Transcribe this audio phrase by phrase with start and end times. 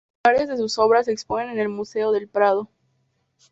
[0.25, 2.71] Varias de sus obras se exponen en el Museo del Prado.